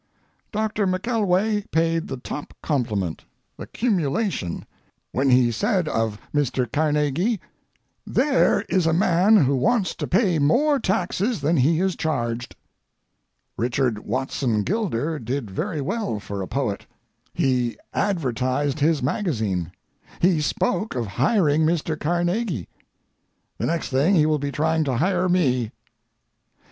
[0.51, 3.23] Doctor McKelway paid the top compliment,
[3.55, 4.65] the cumulation,
[5.11, 6.65] when he said of Mr.
[6.71, 7.39] Carnegie:
[8.03, 12.55] "There is a man who wants to pay more taxes than he is charged."
[13.57, 16.87] Richard Watson Gilder did very well for a poet.
[17.31, 19.71] He advertised his magazine.
[20.19, 21.95] He spoke of hiring Mr.
[21.99, 22.65] Carnegie—the
[23.67, 25.71] next thing he will be trying to hire me.